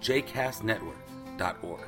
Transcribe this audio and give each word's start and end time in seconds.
jcastnetwork.org. 0.00 1.80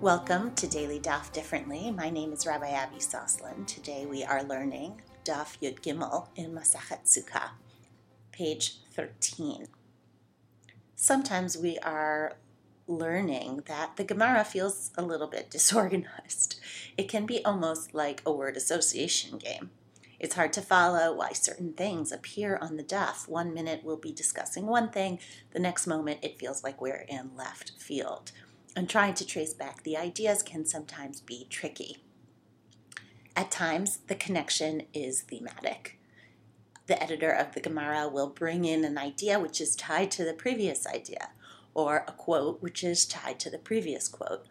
Welcome 0.00 0.54
to 0.54 0.66
Daily 0.66 1.00
Daf 1.00 1.32
Differently. 1.32 1.90
My 1.90 2.10
name 2.10 2.32
is 2.32 2.46
Rabbi 2.46 2.68
Abby 2.68 2.98
Soslin. 2.98 3.66
Today 3.66 4.06
we 4.06 4.22
are 4.22 4.44
learning 4.44 5.00
Daf 5.24 5.58
Yud 5.60 5.80
Gimel 5.80 6.28
in 6.36 6.52
Masachet 6.52 7.04
Sukkah, 7.04 7.50
page 8.30 8.78
13. 8.92 9.66
Sometimes 10.94 11.58
we 11.58 11.78
are 11.78 12.34
learning 12.86 13.62
that 13.66 13.96
the 13.96 14.04
Gemara 14.04 14.44
feels 14.44 14.92
a 14.96 15.02
little 15.02 15.26
bit 15.26 15.50
disorganized. 15.56 16.60
It 16.96 17.08
can 17.08 17.26
be 17.26 17.44
almost 17.44 17.94
like 17.94 18.22
a 18.24 18.30
word 18.30 18.56
association 18.56 19.38
game. 19.38 19.70
It's 20.18 20.34
hard 20.34 20.52
to 20.54 20.62
follow 20.62 21.14
why 21.14 21.32
certain 21.32 21.74
things 21.74 22.10
appear 22.10 22.58
on 22.62 22.76
the 22.76 22.82
daf. 22.82 23.28
One 23.28 23.52
minute 23.52 23.82
we'll 23.84 23.98
be 23.98 24.12
discussing 24.12 24.66
one 24.66 24.88
thing, 24.88 25.18
the 25.52 25.58
next 25.58 25.86
moment 25.86 26.20
it 26.22 26.38
feels 26.38 26.64
like 26.64 26.80
we're 26.80 27.04
in 27.08 27.36
left 27.36 27.72
field. 27.78 28.32
And 28.74 28.88
trying 28.88 29.14
to 29.14 29.26
trace 29.26 29.52
back 29.52 29.82
the 29.82 29.96
ideas 29.96 30.42
can 30.42 30.64
sometimes 30.64 31.20
be 31.20 31.46
tricky. 31.50 31.98
At 33.34 33.50
times, 33.50 33.98
the 34.06 34.14
connection 34.14 34.82
is 34.94 35.20
thematic. 35.20 35.98
The 36.86 37.02
editor 37.02 37.30
of 37.30 37.52
the 37.52 37.60
Gemara 37.60 38.08
will 38.08 38.28
bring 38.28 38.64
in 38.64 38.84
an 38.84 38.96
idea 38.96 39.38
which 39.38 39.60
is 39.60 39.76
tied 39.76 40.10
to 40.12 40.24
the 40.24 40.32
previous 40.32 40.86
idea, 40.86 41.30
or 41.74 42.04
a 42.08 42.12
quote 42.12 42.62
which 42.62 42.82
is 42.82 43.04
tied 43.04 43.38
to 43.40 43.50
the 43.50 43.58
previous 43.58 44.08
quote. 44.08 44.46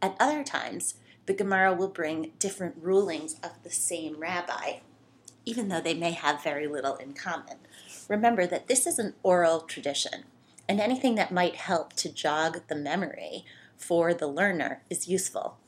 At 0.00 0.16
other 0.18 0.44
times, 0.44 0.94
the 1.26 1.34
Gemara 1.34 1.74
will 1.74 1.88
bring 1.88 2.32
different 2.38 2.76
rulings 2.80 3.34
of 3.42 3.62
the 3.62 3.70
same 3.70 4.18
rabbi 4.18 4.78
even 5.44 5.68
though 5.68 5.80
they 5.80 5.94
may 5.94 6.12
have 6.12 6.42
very 6.42 6.66
little 6.66 6.96
in 6.96 7.12
common. 7.12 7.58
Remember 8.08 8.46
that 8.46 8.68
this 8.68 8.86
is 8.86 8.98
an 8.98 9.14
oral 9.22 9.60
tradition, 9.60 10.24
and 10.68 10.80
anything 10.80 11.14
that 11.16 11.32
might 11.32 11.56
help 11.56 11.92
to 11.94 12.12
jog 12.12 12.62
the 12.68 12.76
memory 12.76 13.44
for 13.76 14.12
the 14.12 14.28
learner 14.28 14.82
is 14.90 15.08
useful. 15.08 15.58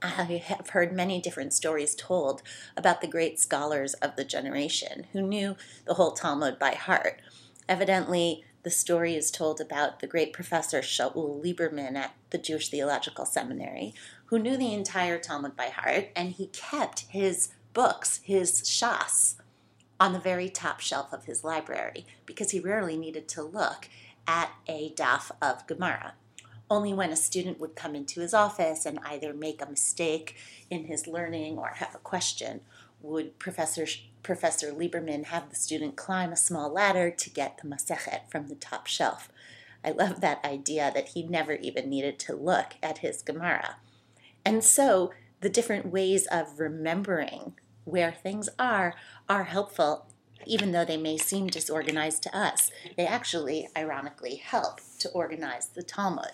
I 0.00 0.42
have 0.46 0.70
heard 0.70 0.92
many 0.92 1.20
different 1.20 1.52
stories 1.52 1.96
told 1.96 2.42
about 2.76 3.00
the 3.00 3.08
great 3.08 3.40
scholars 3.40 3.94
of 3.94 4.14
the 4.14 4.24
generation 4.24 5.06
who 5.12 5.22
knew 5.22 5.56
the 5.86 5.94
whole 5.94 6.12
Talmud 6.12 6.58
by 6.58 6.74
heart. 6.74 7.20
Evidently, 7.68 8.44
the 8.62 8.70
story 8.70 9.14
is 9.14 9.30
told 9.30 9.60
about 9.60 10.00
the 10.00 10.06
great 10.06 10.32
professor 10.32 10.80
Shaul 10.80 11.42
Lieberman 11.42 11.96
at 11.96 12.14
the 12.30 12.38
Jewish 12.38 12.68
Theological 12.68 13.24
Seminary, 13.24 13.94
who 14.26 14.38
knew 14.38 14.56
the 14.56 14.72
entire 14.72 15.18
Talmud 15.18 15.56
by 15.56 15.66
heart, 15.66 16.10
and 16.14 16.32
he 16.32 16.46
kept 16.48 17.00
his 17.08 17.50
books, 17.78 18.18
his 18.24 18.62
shas, 18.62 19.36
on 20.00 20.12
the 20.12 20.18
very 20.18 20.48
top 20.48 20.80
shelf 20.80 21.12
of 21.12 21.26
his 21.26 21.44
library 21.44 22.04
because 22.26 22.50
he 22.50 22.58
rarely 22.58 22.96
needed 22.96 23.28
to 23.28 23.40
look 23.40 23.88
at 24.26 24.50
a 24.66 24.90
daf 24.96 25.30
of 25.40 25.64
Gemara. 25.68 26.14
Only 26.68 26.92
when 26.92 27.12
a 27.12 27.16
student 27.16 27.60
would 27.60 27.76
come 27.76 27.94
into 27.94 28.20
his 28.20 28.34
office 28.34 28.84
and 28.84 28.98
either 29.04 29.32
make 29.32 29.62
a 29.62 29.70
mistake 29.70 30.34
in 30.68 30.86
his 30.86 31.06
learning 31.06 31.56
or 31.56 31.68
have 31.76 31.94
a 31.94 31.98
question 31.98 32.62
would 33.00 33.38
Professor 33.38 33.86
Professor 34.24 34.72
Lieberman 34.72 35.26
have 35.26 35.48
the 35.48 35.54
student 35.54 35.94
climb 35.94 36.32
a 36.32 36.36
small 36.36 36.72
ladder 36.72 37.12
to 37.12 37.30
get 37.30 37.58
the 37.58 37.68
Masechet 37.68 38.28
from 38.28 38.48
the 38.48 38.56
top 38.56 38.88
shelf. 38.88 39.30
I 39.84 39.92
love 39.92 40.20
that 40.20 40.44
idea 40.44 40.90
that 40.96 41.10
he 41.10 41.22
never 41.22 41.52
even 41.52 41.88
needed 41.88 42.18
to 42.18 42.34
look 42.34 42.74
at 42.82 42.98
his 42.98 43.22
Gemara. 43.22 43.76
And 44.44 44.64
so 44.64 45.12
the 45.40 45.48
different 45.48 45.86
ways 45.86 46.26
of 46.26 46.58
remembering 46.58 47.54
where 47.88 48.12
things 48.12 48.48
are 48.58 48.94
are 49.28 49.44
helpful 49.44 50.06
even 50.46 50.72
though 50.72 50.84
they 50.84 50.96
may 50.96 51.16
seem 51.16 51.46
disorganized 51.46 52.22
to 52.22 52.36
us. 52.36 52.70
They 52.96 53.06
actually 53.06 53.68
ironically 53.76 54.36
help 54.36 54.80
to 55.00 55.10
organize 55.10 55.66
the 55.68 55.82
talmud. 55.82 56.32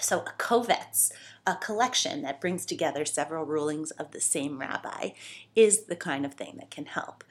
So 0.00 0.20
a 0.20 0.32
kovetz 0.38 1.12
a 1.46 1.56
collection 1.56 2.22
that 2.22 2.40
brings 2.40 2.64
together 2.64 3.04
several 3.04 3.44
rulings 3.44 3.90
of 3.92 4.12
the 4.12 4.20
same 4.20 4.58
rabbi 4.58 5.10
is 5.56 5.84
the 5.84 5.96
kind 5.96 6.24
of 6.24 6.34
thing 6.34 6.56
that 6.58 6.70
can 6.70 6.86
help. 6.86 7.24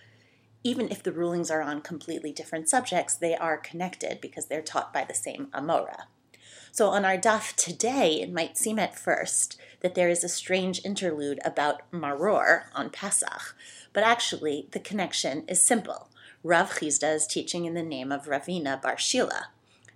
Even 0.64 0.90
if 0.90 1.02
the 1.02 1.14
rulings 1.14 1.50
are 1.50 1.62
on 1.62 1.82
completely 1.82 2.32
different 2.32 2.70
subjects 2.70 3.16
they 3.16 3.36
are 3.36 3.58
connected 3.58 4.22
because 4.22 4.48
they're 4.48 4.62
taught 4.62 4.94
by 4.94 5.04
the 5.04 5.14
same 5.14 5.48
amora 5.54 6.04
so 6.72 6.88
on 6.88 7.04
our 7.04 7.18
daf 7.18 7.56
today, 7.56 8.22
it 8.22 8.32
might 8.32 8.58
seem 8.58 8.80
at 8.80 8.98
first 8.98 9.60
that 9.82 9.94
there 9.94 10.10
is 10.10 10.24
a 10.24 10.30
strange 10.30 10.84
interlude 10.86 11.40
about 11.44 11.82
Maror 11.92 12.64
on 12.74 12.90
Pesach, 12.90 13.56
but 13.92 14.04
actually 14.04 14.68
the 14.72 14.80
connection 14.80 15.44
is 15.48 15.62
simple. 15.62 16.10
Rav 16.44 16.72
Chisda 16.72 17.14
is 17.14 17.28
teaching 17.28 17.66
in 17.66 17.74
the 17.74 17.84
name 17.84 18.12
of 18.12 18.26
Ravina 18.26 18.82
Bar 18.82 18.98
Shila, 18.98 19.50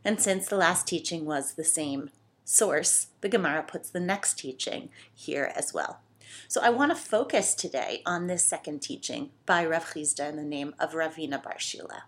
and 0.03 0.21
since 0.21 0.47
the 0.47 0.57
last 0.57 0.85
teaching 0.85 1.25
was 1.25 1.53
the 1.53 1.63
same 1.63 2.11
source, 2.43 3.07
the 3.21 3.29
Gemara 3.29 3.63
puts 3.63 3.89
the 3.89 3.99
next 3.99 4.37
teaching 4.37 4.89
here 5.13 5.51
as 5.55 5.73
well. 5.73 6.01
So 6.47 6.61
I 6.61 6.69
want 6.69 6.91
to 6.91 6.95
focus 6.95 7.55
today 7.55 8.01
on 8.05 8.27
this 8.27 8.43
second 8.43 8.81
teaching 8.81 9.31
by 9.45 9.65
Rav 9.65 9.85
Chisda 9.85 10.29
in 10.29 10.35
the 10.35 10.43
name 10.43 10.75
of 10.77 10.93
Ravina 10.93 11.41
Bar 11.41 11.57
Shila. 11.57 12.03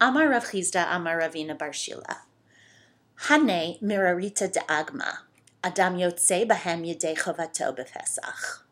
Amar 0.00 0.28
Rav 0.28 0.44
Chisda 0.50 0.86
Amar 0.94 1.20
Ravina 1.20 1.58
Bar 1.58 1.72
Shila. 1.72 2.22
Hane 3.24 3.78
mirarita 3.82 4.50
de 4.50 4.60
agma, 4.60 5.18
adam 5.62 5.98
yotze 5.98 6.48
bahem 6.48 6.86
yedei 6.86 7.14
chovato 7.14 7.76
bepesach. 7.76 8.62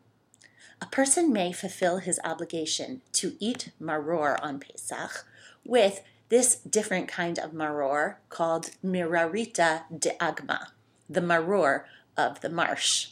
A 0.81 0.87
person 0.87 1.31
may 1.31 1.51
fulfill 1.51 1.99
his 1.99 2.19
obligation 2.23 3.01
to 3.13 3.35
eat 3.39 3.71
maror 3.79 4.39
on 4.41 4.59
Pesach 4.59 5.23
with 5.63 6.01
this 6.29 6.55
different 6.55 7.07
kind 7.07 7.37
of 7.37 7.51
maror 7.51 8.15
called 8.29 8.71
mirarita 8.83 9.83
de 9.95 10.09
agma, 10.19 10.69
the 11.07 11.21
maror 11.21 11.83
of 12.17 12.41
the 12.41 12.49
marsh 12.49 13.09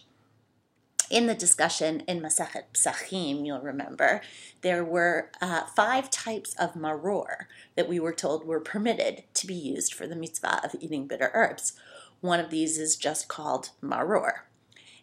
in 1.10 1.28
the 1.28 1.36
discussion 1.36 2.02
in 2.02 2.22
Masachet 2.22 2.64
Psachim, 2.74 3.46
you'll 3.46 3.62
remember, 3.62 4.22
there 4.62 4.84
were 4.84 5.32
uh, 5.42 5.66
five 5.76 6.10
types 6.10 6.54
of 6.56 6.74
maror 6.74 7.46
that 7.76 7.88
we 7.88 8.00
were 8.00 8.14
told 8.14 8.46
were 8.46 8.60
permitted 8.60 9.24
to 9.36 9.48
be 9.48 9.54
used 9.54 9.94
for 9.94 10.08
the 10.08 10.16
mitzvah 10.16 10.62
of 10.64 10.76
eating 10.80 11.08
bitter 11.08 11.32
herbs. 11.34 11.74
One 12.20 12.40
of 12.40 12.50
these 12.50 12.78
is 12.78 12.96
just 12.96 13.28
called 13.28 13.70
maror. 13.82 14.40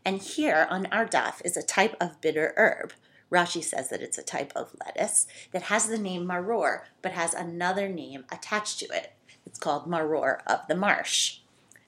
And 0.04 0.20
here 0.20 0.66
on 0.69 0.87
our 0.87 1.06
daf 1.06 1.41
is 1.44 1.56
a 1.56 1.62
type 1.62 1.97
of 2.00 2.21
bitter 2.21 2.53
herb. 2.56 2.92
Rashi 3.31 3.65
says 3.65 3.88
that 3.88 4.03
it's 4.03 4.19
a 4.19 4.22
type 4.22 4.53
of 4.54 4.76
lettuce 4.84 5.26
that 5.53 5.62
has 5.62 5.88
the 5.88 5.98
name 5.98 6.26
maror, 6.26 6.82
but 7.00 7.12
has 7.12 7.32
another 7.32 7.88
name 7.88 8.25
attached 8.31 8.78
to 8.81 8.86
it. 8.86 9.12
It's 9.47 9.59
called 9.59 9.86
maror 9.86 10.41
of 10.47 10.60
the 10.69 10.76
marsh. 10.76 11.38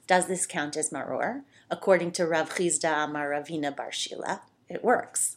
Does 0.07 0.27
this 0.27 0.47
count 0.47 0.77
as 0.77 0.91
maror? 0.91 1.43
According 1.71 2.13
to 2.13 2.27
Rav 2.27 2.51
Chisda 2.51 3.05
Amar 3.05 3.31
Ravina 3.31 3.75
Bar 3.75 3.93
Shila, 3.93 4.43
it 4.69 4.85
works. 4.85 5.37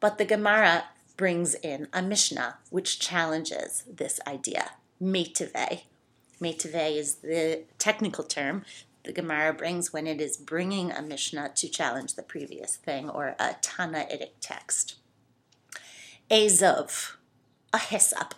But 0.00 0.18
the 0.18 0.24
Gemara 0.24 0.84
brings 1.16 1.54
in 1.54 1.88
a 1.92 2.02
Mishnah 2.02 2.58
which 2.70 2.98
challenges 2.98 3.84
this 3.88 4.20
idea. 4.26 4.72
Metive. 5.00 5.82
Metive 6.40 6.74
is 6.74 7.16
the 7.16 7.62
technical 7.78 8.24
term 8.24 8.64
the 9.08 9.12
Gemara 9.14 9.54
brings 9.54 9.90
when 9.90 10.06
it 10.06 10.20
is 10.20 10.36
bringing 10.36 10.92
a 10.92 11.00
Mishnah 11.00 11.52
to 11.54 11.68
challenge 11.68 12.14
the 12.14 12.22
previous 12.22 12.76
thing 12.76 13.08
or 13.08 13.36
a 13.38 13.56
Tannaitic 13.62 14.32
text. 14.40 14.96
Azov, 16.30 17.16
a 17.72 17.78
hyssop. 17.78 18.34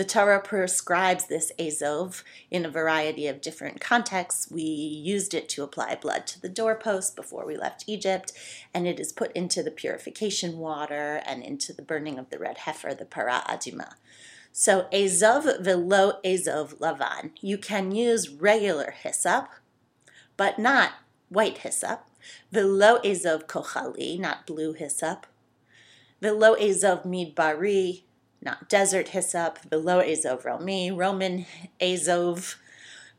The 0.00 0.06
Torah 0.06 0.40
prescribes 0.40 1.26
this 1.26 1.52
azov 1.58 2.24
in 2.50 2.64
a 2.64 2.70
variety 2.70 3.26
of 3.26 3.42
different 3.42 3.82
contexts. 3.82 4.50
We 4.50 4.62
used 4.62 5.34
it 5.34 5.46
to 5.50 5.62
apply 5.62 5.96
blood 5.96 6.26
to 6.28 6.40
the 6.40 6.48
doorpost 6.48 7.14
before 7.14 7.44
we 7.44 7.58
left 7.58 7.84
Egypt, 7.86 8.32
and 8.72 8.86
it 8.86 8.98
is 8.98 9.12
put 9.12 9.30
into 9.32 9.62
the 9.62 9.70
purification 9.70 10.56
water 10.56 11.20
and 11.26 11.42
into 11.42 11.74
the 11.74 11.82
burning 11.82 12.18
of 12.18 12.30
the 12.30 12.38
red 12.38 12.56
heifer, 12.56 12.94
the 12.94 13.04
para 13.04 13.42
adima. 13.46 13.96
So 14.52 14.88
azov 14.90 15.44
velo 15.60 16.18
azov 16.24 16.78
lavan. 16.78 17.32
You 17.42 17.58
can 17.58 17.92
use 17.92 18.30
regular 18.30 18.92
hyssop, 18.92 19.50
but 20.38 20.58
not 20.58 20.92
white 21.28 21.58
hyssop. 21.58 22.06
Velo 22.50 23.00
azov 23.04 23.46
kochali, 23.46 24.18
not 24.18 24.46
blue 24.46 24.72
hyssop. 24.72 25.26
Velo 26.22 26.54
azov 26.54 27.02
midbari, 27.02 28.04
not 28.42 28.68
desert 28.68 29.08
hyssop, 29.08 29.68
below 29.68 30.00
Azov 30.00 30.44
Romi, 30.44 30.90
Roman 30.90 31.46
Azov, 31.80 32.56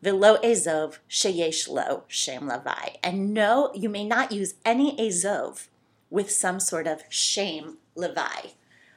Velo 0.02 0.38
Ezov 0.38 0.98
sheyesh 1.10 1.70
lo 1.70 2.04
shem 2.08 2.50
levai. 2.50 2.96
And 3.04 3.34
no, 3.34 3.72
you 3.76 3.88
may 3.88 4.04
not 4.04 4.32
use 4.32 4.56
any 4.66 4.98
Ezov 4.98 5.68
with 6.10 6.32
some 6.32 6.60
sort 6.60 6.88
of 6.88 7.04
shem 7.10 7.78
levai, 7.96 8.54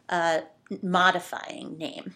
a 0.09 0.15
uh, 0.15 0.41
modifying 0.82 1.76
name. 1.76 2.15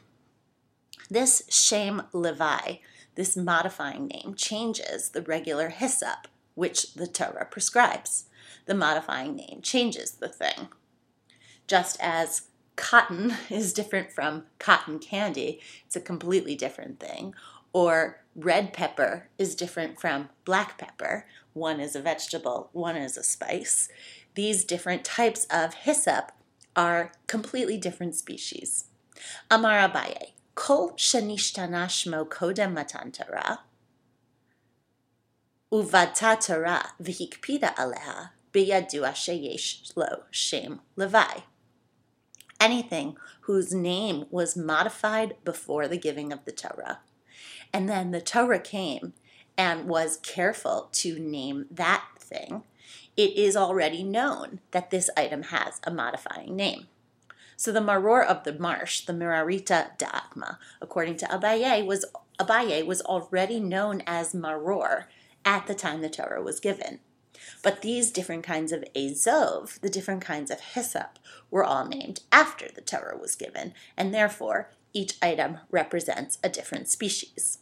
This 1.11 1.43
shem 1.49 2.03
levai, 2.13 2.81
this 3.15 3.37
modifying 3.37 4.07
name, 4.07 4.35
changes 4.37 5.11
the 5.11 5.23
regular 5.23 5.69
hyssop 5.69 6.29
which 6.55 6.95
the 6.95 7.07
Torah 7.07 7.47
prescribes. 7.49 8.25
The 8.67 8.75
modifying 8.75 9.37
name 9.37 9.61
changes 9.63 10.13
the 10.13 10.29
thing. 10.29 10.69
Just 11.67 11.99
as 12.01 12.49
cotton 12.79 13.35
is 13.51 13.75
different 13.75 14.11
from 14.11 14.45
cotton 14.59 14.99
candy, 14.99 15.61
it's 15.85 15.97
a 15.97 16.01
completely 16.01 16.55
different 16.55 16.99
thing. 16.99 17.35
Or 17.75 18.21
red 18.35 18.73
pepper 18.73 19.29
is 19.37 19.55
different 19.55 20.01
from 20.01 20.31
black 20.47 20.79
pepper. 20.79 21.27
One 21.53 21.81
is 21.81 21.95
a 21.95 22.01
vegetable, 22.01 22.71
one 22.73 22.97
is 22.97 23.19
a 23.19 23.23
spice. 23.23 23.91
These 24.35 24.65
different 24.65 25.05
types 25.05 25.47
of 25.51 25.75
hyssop 25.75 26.33
are 26.75 27.13
completely 27.27 27.77
different 27.77 28.15
species. 28.15 28.85
Amar 29.51 29.89
Abaye, 29.89 30.33
kol 30.55 30.93
shanishtana 30.93 31.87
shmo 31.87 32.27
kodem 32.27 32.73
matan 32.73 33.11
Torah, 33.11 33.61
uvata 35.73 36.39
Torah 36.41 36.93
v'hikpida 37.03 37.75
aleha 37.75 38.31
biyadua 38.53 39.13
sheyesh 39.13 39.93
lo 39.97 40.23
shem 40.31 40.81
levai 40.97 41.43
anything 42.61 43.17
whose 43.43 43.73
name 43.73 44.25
was 44.31 44.57
modified 44.57 45.37
before 45.45 45.89
the 45.89 45.99
giving 45.99 46.33
of 46.33 46.45
the 46.45 46.53
Torah. 46.53 47.01
And 47.73 47.89
then 47.89 48.11
the 48.11 48.21
Torah 48.21 48.61
came 48.61 49.13
and 49.57 49.89
was 49.89 50.19
careful 50.19 50.89
to 50.93 51.19
name 51.19 51.67
that 51.71 52.05
thing. 52.19 52.63
It 53.17 53.37
is 53.37 53.57
already 53.57 54.03
known 54.03 54.61
that 54.71 54.91
this 54.91 55.11
item 55.17 55.45
has 55.45 55.81
a 55.85 55.91
modifying 55.91 56.55
name. 56.55 56.87
So 57.57 57.73
the 57.73 57.81
maror 57.81 58.25
of 58.25 58.45
the 58.45 58.57
marsh, 58.57 59.01
the 59.01 59.13
Mirarita 59.13 59.99
da'akma, 59.99 60.59
according 60.81 61.17
to 61.17 61.27
Abaye, 61.27 61.85
was 61.85 62.05
Abaye 62.39 62.87
was 62.87 63.03
already 63.03 63.59
known 63.59 64.03
as 64.07 64.33
maror 64.33 65.07
at 65.45 65.67
the 65.67 65.75
time 65.75 66.01
the 66.01 66.09
Torah 66.09 66.41
was 66.41 66.61
given. 66.61 67.01
But 67.63 67.83
these 67.83 68.11
different 68.11 68.45
kinds 68.45 68.73
of 68.73 68.85
azov, 68.95 69.79
the 69.81 69.91
different 69.91 70.23
kinds 70.23 70.51
of 70.51 70.61
hyssop, 70.61 71.19
were 71.51 71.65
all 71.65 71.87
named 71.87 72.21
after 72.33 72.69
the 72.69 72.81
Torah 72.81 73.17
was 73.17 73.35
given, 73.35 73.75
and 73.97 74.13
therefore 74.13 74.71
each 74.93 75.17
item 75.23 75.59
represents 75.71 76.39
a 76.43 76.49
different 76.49 76.89
species. 76.89 77.59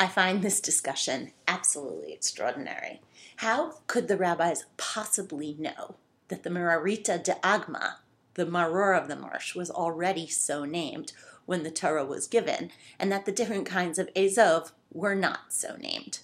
I 0.00 0.06
find 0.06 0.42
this 0.42 0.60
discussion 0.60 1.32
absolutely 1.48 2.12
extraordinary. 2.12 3.00
How 3.36 3.78
could 3.86 4.06
the 4.06 4.16
rabbis 4.16 4.64
possibly 4.76 5.56
know 5.58 5.96
that 6.28 6.44
the 6.44 6.50
Merarita 6.50 7.22
de 7.22 7.34
Agma, 7.42 7.96
the 8.34 8.46
maror 8.46 8.96
of 8.96 9.08
the 9.08 9.16
marsh, 9.16 9.54
was 9.56 9.70
already 9.70 10.28
so 10.28 10.64
named 10.64 11.12
when 11.46 11.62
the 11.62 11.70
Torah 11.70 12.04
was 12.04 12.28
given, 12.28 12.70
and 12.98 13.10
that 13.10 13.24
the 13.24 13.32
different 13.32 13.66
kinds 13.66 13.98
of 13.98 14.08
Azov 14.14 14.72
were 14.92 15.14
not 15.14 15.52
so 15.52 15.76
named? 15.76 16.20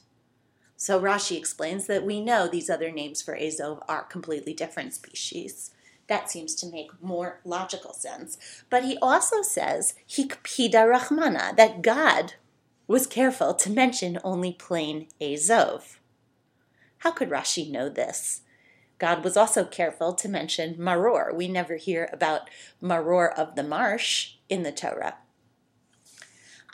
So 0.84 1.00
Rashi 1.00 1.38
explains 1.38 1.86
that 1.86 2.04
we 2.04 2.20
know 2.20 2.46
these 2.46 2.68
other 2.68 2.90
names 2.90 3.22
for 3.22 3.34
Azov 3.34 3.82
are 3.88 4.02
completely 4.02 4.52
different 4.52 4.92
species. 4.92 5.70
That 6.08 6.30
seems 6.30 6.54
to 6.56 6.70
make 6.70 7.02
more 7.02 7.40
logical 7.42 7.94
sense. 7.94 8.36
But 8.68 8.84
he 8.84 8.98
also 9.00 9.40
says, 9.40 9.94
Hikpida 10.06 10.84
Rahmana, 10.84 11.56
that 11.56 11.80
God 11.80 12.34
was 12.86 13.06
careful 13.06 13.54
to 13.54 13.70
mention 13.70 14.18
only 14.22 14.52
plain 14.52 15.08
Azov. 15.22 16.00
How 16.98 17.12
could 17.12 17.30
Rashi 17.30 17.70
know 17.70 17.88
this? 17.88 18.42
God 18.98 19.24
was 19.24 19.38
also 19.38 19.64
careful 19.64 20.12
to 20.12 20.28
mention 20.28 20.74
Maror. 20.74 21.34
We 21.34 21.48
never 21.48 21.76
hear 21.76 22.10
about 22.12 22.50
Maror 22.82 23.32
of 23.32 23.54
the 23.54 23.62
marsh 23.62 24.34
in 24.50 24.64
the 24.64 24.72
Torah. 24.72 25.14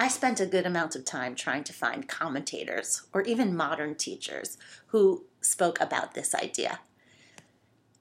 I 0.01 0.09
spent 0.09 0.41
a 0.41 0.47
good 0.47 0.65
amount 0.65 0.97
of 0.97 1.05
time 1.05 1.35
trying 1.35 1.63
to 1.65 1.75
find 1.75 2.09
commentators 2.09 3.03
or 3.13 3.21
even 3.21 3.55
modern 3.55 3.97
teachers 3.97 4.57
who 4.87 5.27
spoke 5.43 5.79
about 5.79 6.15
this 6.15 6.35
idea. 6.35 6.81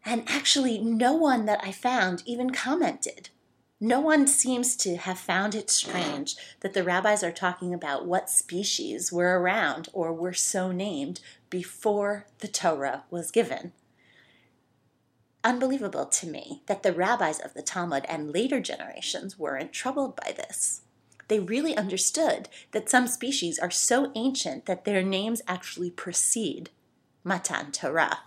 And 0.05 0.23
actually, 0.25 0.77
no 0.77 1.11
one 1.11 1.45
that 1.45 1.59
I 1.61 1.73
found 1.73 2.23
even 2.25 2.51
commented. 2.51 3.31
No 3.81 3.99
one 3.99 4.27
seems 4.27 4.77
to 4.77 4.95
have 4.95 5.19
found 5.19 5.53
it 5.53 5.69
strange 5.69 6.37
that 6.61 6.73
the 6.73 6.85
rabbis 6.85 7.21
are 7.21 7.33
talking 7.33 7.73
about 7.73 8.05
what 8.05 8.29
species 8.29 9.11
were 9.11 9.37
around 9.37 9.89
or 9.91 10.13
were 10.13 10.31
so 10.31 10.71
named 10.71 11.19
before 11.49 12.27
the 12.37 12.47
Torah 12.47 13.03
was 13.11 13.29
given. 13.29 13.73
Unbelievable 15.43 16.05
to 16.05 16.27
me 16.27 16.63
that 16.67 16.81
the 16.81 16.93
rabbis 16.93 17.39
of 17.39 17.55
the 17.55 17.61
Talmud 17.61 18.05
and 18.07 18.33
later 18.33 18.61
generations 18.61 19.37
weren't 19.37 19.73
troubled 19.73 20.15
by 20.15 20.31
this 20.31 20.83
they 21.29 21.39
really 21.39 21.77
understood 21.77 22.49
that 22.71 22.89
some 22.89 23.07
species 23.07 23.57
are 23.57 23.71
so 23.71 24.11
ancient 24.15 24.65
that 24.65 24.83
their 24.83 25.01
names 25.01 25.41
actually 25.47 25.91
precede 25.91 26.71
Matan 27.23 27.71
Torah. 27.71 28.21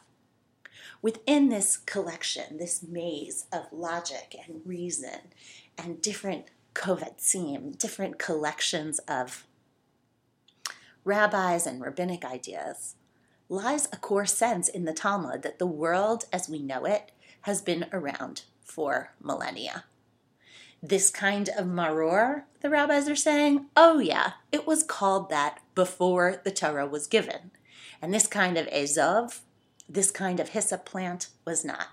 Within 1.03 1.49
this 1.49 1.77
collection, 1.77 2.59
this 2.59 2.83
maze 2.83 3.47
of 3.53 3.67
logic 3.73 4.37
and 4.47 4.63
reason 4.65 5.33
and 5.77 6.01
different 6.01 6.47
kovetzim, 6.75 7.77
different 7.77 8.19
collections 8.19 9.01
of 9.01 9.47
rabbis 11.05 11.67
and 11.67 11.83
rabbinic 11.83 12.25
ideas, 12.25 12.95
lies 13.49 13.89
a 13.93 13.97
core 13.97 14.27
sense 14.27 14.69
in 14.69 14.85
the 14.85 14.95
Talmud 14.95 15.43
that 15.43 15.59
the 15.59 15.67
world 15.67 16.25
as 16.33 16.49
we 16.49 16.61
know 16.61 16.85
it 16.85 17.11
has 17.43 17.61
been 17.61 17.87
around 17.93 18.43
for 18.63 19.13
millennia 19.21 19.85
this 20.83 21.11
kind 21.11 21.49
of 21.51 21.67
maror, 21.67 22.43
the 22.61 22.69
rabbis 22.69 23.09
are 23.09 23.17
saying, 23.17 23.67
oh 23.77 24.01
yeah, 24.01 24.33
it 24.51 24.67
was 24.67 24.83
called 24.83 25.31
that 25.31 25.61
before 25.75 26.41
the 26.45 26.51
Torah 26.51 26.87
was 26.87 27.07
given. 27.07 27.53
And 28.01 28.13
this 28.13 28.27
kind 28.27 28.59
of 28.59 28.67
azov, 28.69 29.43
this 29.89 30.11
kind 30.11 30.41
of 30.41 30.51
hyssop 30.51 30.85
plant, 30.85 31.29
was 31.45 31.65
not. 31.65 31.89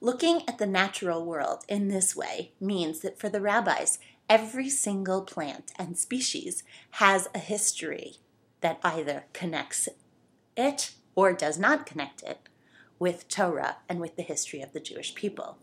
Looking 0.00 0.42
at 0.46 0.58
the 0.58 0.66
natural 0.66 1.24
world 1.24 1.64
in 1.66 1.88
this 1.88 2.14
way 2.14 2.52
means 2.60 3.00
that 3.00 3.18
for 3.18 3.30
the 3.30 3.40
rabbis, 3.40 3.98
every 4.28 4.68
single 4.68 5.22
plant 5.22 5.72
and 5.76 5.96
species 5.96 6.62
has 6.92 7.28
a 7.34 7.38
history 7.38 8.16
that 8.60 8.80
either 8.84 9.24
connects 9.32 9.88
it 10.56 10.92
or 11.14 11.32
does 11.32 11.58
not 11.58 11.86
connect 11.86 12.22
it 12.22 12.38
with 12.98 13.28
Torah 13.28 13.78
and 13.88 13.98
with 13.98 14.16
the 14.16 14.22
history 14.22 14.60
of 14.60 14.72
the 14.72 14.80
Jewish 14.80 15.14
people. 15.14 15.56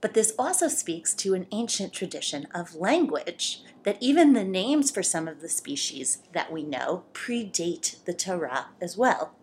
But 0.00 0.14
this 0.14 0.32
also 0.38 0.68
speaks 0.68 1.14
to 1.14 1.34
an 1.34 1.46
ancient 1.52 1.92
tradition 1.92 2.46
of 2.54 2.74
language 2.74 3.62
that 3.84 3.96
even 4.00 4.32
the 4.32 4.44
names 4.44 4.90
for 4.90 5.02
some 5.02 5.26
of 5.26 5.40
the 5.40 5.48
species 5.48 6.18
that 6.32 6.52
we 6.52 6.62
know 6.62 7.04
predate 7.12 8.04
the 8.04 8.12
Torah 8.12 8.68
as 8.80 8.96
well. 8.96 9.34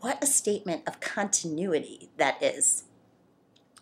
What 0.00 0.22
a 0.22 0.26
statement 0.26 0.82
of 0.86 1.00
continuity 1.00 2.10
that 2.16 2.42
is. 2.42 2.84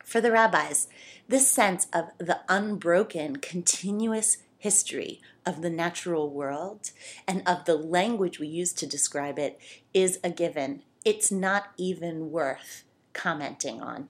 For 0.05 0.21
the 0.21 0.33
rabbis, 0.33 0.89
this 1.29 1.51
sense 1.51 1.87
of 1.93 2.11
the 2.19 2.41
unbroken, 2.49 3.37
continuous 3.37 4.39
history 4.59 5.21
of 5.47 5.63
the 5.63 5.71
natural 5.71 6.29
world 6.29 6.91
and 7.27 7.43
of 7.47 7.65
the 7.65 7.77
language 7.77 8.39
we 8.39 8.47
use 8.47 8.73
to 8.75 8.87
describe 8.87 9.39
it 9.39 9.59
is 9.95 10.19
a 10.23 10.31
given. 10.31 10.83
It's 11.05 11.33
not 11.33 11.69
even 11.79 12.31
worth 12.31 12.85
commenting 13.13 13.81
on. 13.81 14.09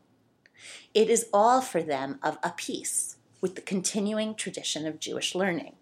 It 0.95 1.09
is 1.11 1.29
all 1.33 1.61
for 1.61 1.83
them 1.83 2.19
of 2.23 2.39
a 2.43 2.51
piece 2.51 3.17
with 3.41 3.55
the 3.55 3.61
continuing 3.61 4.35
tradition 4.35 4.87
of 4.87 5.01
Jewish 5.01 5.35
learning. 5.35 5.77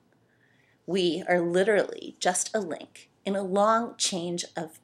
We 0.87 1.25
are 1.29 1.41
literally 1.41 2.17
just 2.21 2.55
a 2.55 2.61
link 2.61 3.11
in 3.25 3.37
a 3.37 3.43
long 3.43 3.95
chain 3.97 4.39
of 4.57 4.79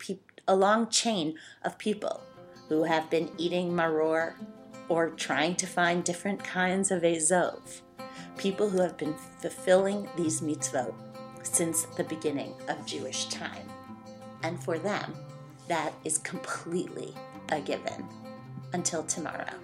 a 0.47 0.55
long 0.55 0.89
chain 0.91 1.37
of 1.63 1.79
people 1.79 2.23
who 2.69 2.85
have 2.85 3.09
been 3.09 3.31
eating 3.39 3.71
maror 3.71 4.35
or 4.89 5.11
trying 5.11 5.55
to 5.57 5.67
find 5.67 6.05
different 6.05 6.43
kinds 6.43 6.91
of 6.91 7.05
azov. 7.05 7.83
People 8.37 8.69
who 8.69 8.81
have 8.83 8.97
been 8.97 9.15
fulfilling 9.41 10.09
these 10.17 10.41
mitzvot 10.41 10.93
since 11.43 11.85
the 11.97 12.05
beginning 12.05 12.55
of 12.69 12.85
Jewish 12.85 13.27
time. 13.27 13.69
And 14.43 14.63
for 14.63 14.79
them, 14.79 15.15
that 15.69 15.95
is 16.05 16.19
completely 16.19 17.15
a 17.51 17.61
given. 17.61 18.07
Until 18.73 19.05
tomorrow. 19.05 19.64